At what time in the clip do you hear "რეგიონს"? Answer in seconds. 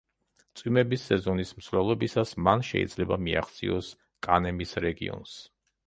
4.89-5.43